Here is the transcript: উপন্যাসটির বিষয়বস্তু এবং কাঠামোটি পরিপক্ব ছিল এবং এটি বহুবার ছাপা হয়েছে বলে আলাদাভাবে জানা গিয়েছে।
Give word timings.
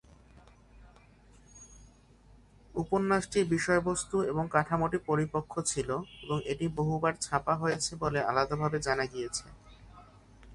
উপন্যাসটির 2.75 3.45
বিষয়বস্তু 3.47 4.15
এবং 4.23 4.43
কাঠামোটি 4.55 4.97
পরিপক্ব 5.09 5.53
ছিল 5.71 5.89
এবং 6.23 6.37
এটি 6.51 6.65
বহুবার 6.77 7.13
ছাপা 7.25 7.53
হয়েছে 7.55 7.91
বলে 8.03 8.19
আলাদাভাবে 8.29 8.77
জানা 8.87 9.05
গিয়েছে। 9.13 9.45